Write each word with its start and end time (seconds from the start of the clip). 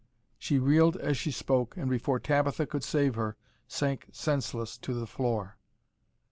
She 0.39 0.57
reeled 0.57 0.97
as 0.97 1.15
she 1.15 1.29
spoke, 1.29 1.77
and 1.77 1.87
before 1.87 2.19
Tabitha 2.19 2.65
could 2.65 2.83
save 2.83 3.13
her, 3.13 3.37
sank 3.67 4.07
senseless 4.11 4.75
to 4.79 4.95
the 4.95 5.05
floor. 5.05 5.57